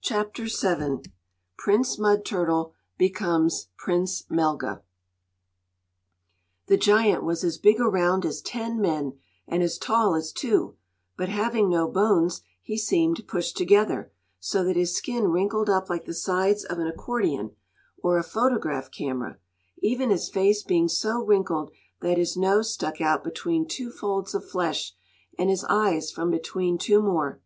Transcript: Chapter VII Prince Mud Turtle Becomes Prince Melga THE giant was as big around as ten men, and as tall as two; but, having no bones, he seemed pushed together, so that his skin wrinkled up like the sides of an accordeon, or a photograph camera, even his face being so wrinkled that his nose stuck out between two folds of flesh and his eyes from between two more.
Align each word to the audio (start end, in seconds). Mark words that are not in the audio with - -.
Chapter 0.00 0.46
VII 0.46 1.08
Prince 1.56 2.00
Mud 2.00 2.24
Turtle 2.24 2.72
Becomes 2.98 3.68
Prince 3.78 4.22
Melga 4.22 4.82
THE 6.66 6.76
giant 6.76 7.22
was 7.22 7.44
as 7.44 7.56
big 7.56 7.78
around 7.80 8.26
as 8.26 8.40
ten 8.42 8.80
men, 8.80 9.20
and 9.46 9.62
as 9.62 9.78
tall 9.78 10.16
as 10.16 10.32
two; 10.32 10.74
but, 11.16 11.28
having 11.28 11.68
no 11.70 11.86
bones, 11.88 12.40
he 12.60 12.76
seemed 12.76 13.28
pushed 13.28 13.56
together, 13.56 14.10
so 14.40 14.64
that 14.64 14.74
his 14.74 14.96
skin 14.96 15.28
wrinkled 15.28 15.70
up 15.70 15.88
like 15.88 16.06
the 16.06 16.12
sides 16.12 16.64
of 16.64 16.80
an 16.80 16.88
accordeon, 16.88 17.54
or 18.02 18.18
a 18.18 18.24
photograph 18.24 18.90
camera, 18.90 19.38
even 19.78 20.10
his 20.10 20.28
face 20.28 20.64
being 20.64 20.88
so 20.88 21.24
wrinkled 21.24 21.70
that 22.00 22.18
his 22.18 22.36
nose 22.36 22.74
stuck 22.74 23.00
out 23.00 23.22
between 23.22 23.64
two 23.64 23.92
folds 23.92 24.34
of 24.34 24.44
flesh 24.50 24.94
and 25.38 25.50
his 25.50 25.62
eyes 25.68 26.10
from 26.10 26.32
between 26.32 26.76
two 26.76 27.00
more. 27.00 27.40